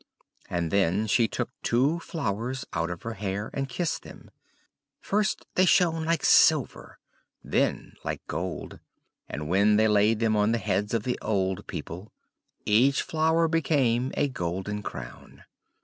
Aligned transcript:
And 0.49 0.71
then 0.71 1.05
she 1.05 1.27
took 1.27 1.51
two 1.61 1.99
flowers 1.99 2.65
out 2.73 2.89
of 2.89 3.03
her 3.03 3.13
hair, 3.13 3.51
and 3.53 3.69
kissed 3.69 4.01
them. 4.01 4.31
First, 4.99 5.45
they 5.53 5.67
shone 5.67 6.05
like 6.05 6.25
silver, 6.25 6.97
then 7.43 7.93
like 8.03 8.25
gold; 8.25 8.79
and 9.29 9.47
when 9.47 9.75
they 9.75 9.87
laid 9.87 10.17
them 10.17 10.35
on 10.35 10.53
the 10.53 10.57
heads 10.57 10.95
of 10.95 11.03
the 11.03 11.19
old 11.21 11.67
people, 11.67 12.11
each 12.65 13.03
flower 13.03 13.47
became 13.47 14.11
a 14.17 14.27
golden 14.27 14.81
crown. 14.81 15.43